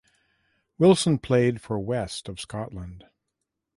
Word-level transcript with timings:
Wilson 0.79 1.19
played 1.19 1.61
for 1.61 1.77
West 1.79 2.27
of 2.27 2.39
Scotland. 2.39 3.05